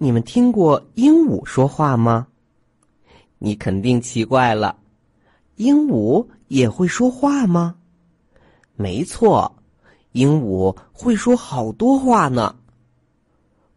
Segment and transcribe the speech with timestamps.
[0.00, 2.28] 你们听过鹦鹉说话吗？
[3.38, 4.76] 你肯定奇怪了，
[5.56, 7.74] 鹦鹉也会说话吗？
[8.76, 9.52] 没错，
[10.12, 12.54] 鹦鹉会说好多话呢。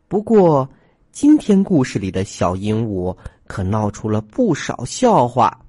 [0.08, 0.70] 不过，
[1.12, 3.18] 今天故事里的小鹦鹉
[3.48, 5.60] 可闹出了不少笑话。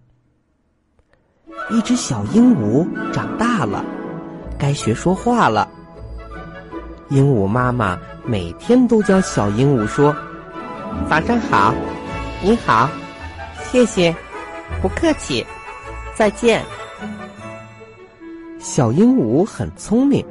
[1.70, 3.82] 一只小鹦鹉长大了，
[4.58, 5.66] 该学说话了。
[7.08, 10.14] 鹦鹉妈妈每天都教小鹦鹉说
[11.08, 11.74] ：“早上好，
[12.42, 12.88] 你好，
[13.64, 14.14] 谢谢，
[14.80, 15.44] 不客气，
[16.14, 16.62] 再见。”
[18.58, 20.24] 小鹦鹉很聪明，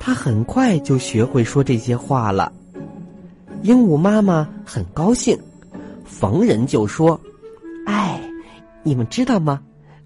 [0.00, 2.52] 它很快就学会说这些话了。
[3.62, 5.38] 鹦鹉妈妈很高兴，
[6.04, 7.20] 逢人就说
[7.86, 8.20] ：“哎，
[8.82, 9.60] 你们知道吗？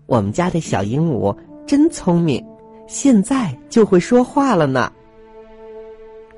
[0.06, 2.44] 我们家的小鹦鹉真聪明，
[2.86, 4.92] 现在就会说话了呢。”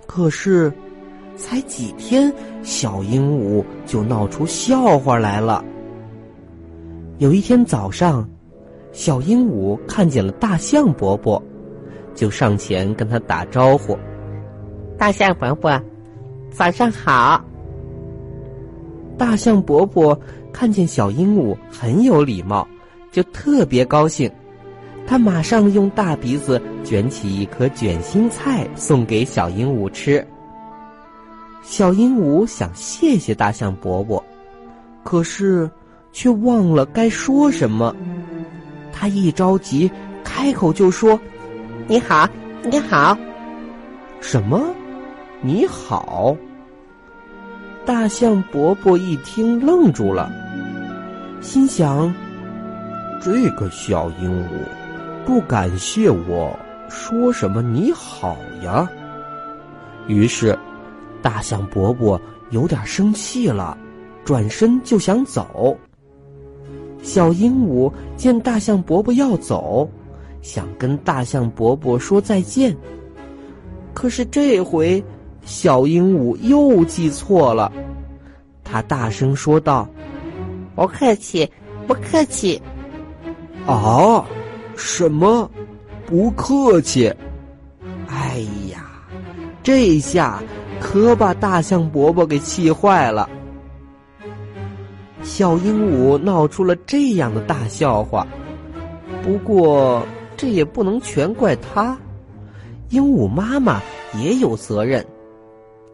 [0.06, 0.72] 可是，
[1.40, 5.64] 才几天，小鹦鹉就闹出笑话来了。
[7.16, 8.28] 有一天早上，
[8.92, 11.42] 小鹦鹉看见了大象伯伯，
[12.14, 13.98] 就上前跟他打招呼
[14.98, 15.80] ：“大象伯伯，
[16.50, 17.42] 早上好。”
[19.16, 20.18] 大象伯伯
[20.52, 22.68] 看见小鹦鹉很有礼貌，
[23.10, 24.30] 就特别高兴。
[25.06, 30.24] 他马上用大鼻子卷起一颗卷心菜送给小鹦鹉吃。
[31.62, 34.22] 小鹦鹉想谢谢大象伯伯，
[35.04, 35.70] 可是
[36.12, 37.94] 却忘了该说什么。
[38.92, 39.90] 他一着急，
[40.24, 41.18] 开口就说
[41.86, 42.28] ：“你好，
[42.64, 43.16] 你好。”
[44.20, 44.74] 什么？
[45.42, 46.36] 你好？
[47.86, 50.30] 大象伯伯一听愣住了，
[51.40, 52.12] 心想：
[53.22, 54.48] 这个小鹦鹉。
[55.26, 56.58] 不感谢我，
[56.88, 58.88] 说什么你好呀？
[60.08, 60.58] 于是，
[61.22, 62.20] 大象伯伯
[62.50, 63.76] 有点生气了，
[64.24, 65.76] 转身就想走。
[67.02, 69.88] 小鹦鹉见大象伯伯要走，
[70.42, 72.76] 想跟大象伯伯说再见。
[73.94, 75.02] 可是这回，
[75.44, 77.72] 小鹦鹉又记错了，
[78.62, 79.88] 他大声说道
[80.76, 81.50] ：“不客气，
[81.86, 82.60] 不客气。”
[83.66, 84.24] 啊！
[84.76, 85.50] 什么？
[86.06, 87.12] 不客气！
[88.08, 88.90] 哎呀，
[89.62, 90.42] 这下
[90.80, 93.28] 可把大象伯伯给气坏了。
[95.22, 98.26] 小鹦鹉闹出了这样的大笑话，
[99.22, 100.04] 不过
[100.36, 101.96] 这也不能全怪他，
[102.88, 103.82] 鹦鹉妈妈
[104.18, 105.04] 也有责任，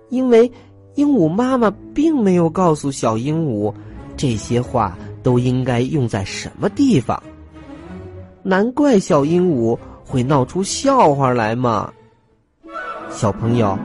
[0.09, 0.51] 因为
[0.95, 3.75] 鹦鹉妈妈并没有告诉小鹦鹉
[4.17, 7.21] 这些话都应该用在什么地方。
[8.45, 11.93] 难怪小鹦鹉会闹出笑话来嘛！
[13.11, 13.77] 小朋友，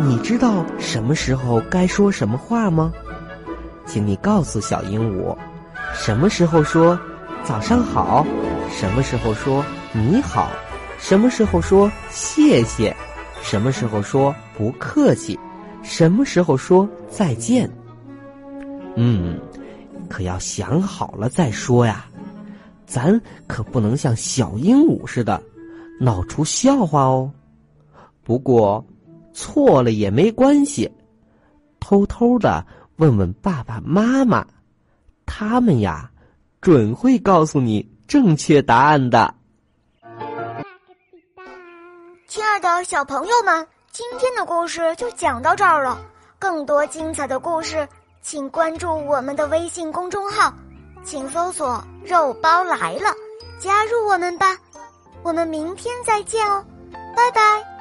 [0.00, 2.92] 你知道什么时候该说什么话吗？
[3.86, 5.36] 请你告诉小鹦鹉，
[5.94, 6.98] 什么时候说
[7.44, 8.26] “早上好”，
[8.72, 10.50] 什么时候说“你好”，
[10.98, 12.94] 什么时候说“谢谢”，
[13.42, 15.38] 什么时候说“不客气”，
[15.82, 17.70] 什么时候说“再见”。
[18.96, 19.38] 嗯，
[20.08, 22.06] 可要想好了再说呀。
[22.86, 25.42] 咱可不能像小鹦鹉似的
[26.00, 27.30] 闹出笑话哦。
[28.22, 28.84] 不过
[29.34, 30.90] 错了也没关系，
[31.80, 32.64] 偷偷的
[32.96, 34.46] 问问爸爸妈妈，
[35.26, 36.10] 他们呀
[36.60, 39.34] 准会告诉你正确答案的。
[42.26, 46.00] 亲爱的小朋友们，今天的故事就讲到这儿了。
[46.38, 47.86] 更多精彩的故事，
[48.22, 50.54] 请关注我们的微信公众号。
[51.02, 53.10] 请搜索“肉包来了”，
[53.60, 54.56] 加入我们吧！
[55.22, 56.64] 我们明天再见哦，
[57.14, 57.73] 拜拜。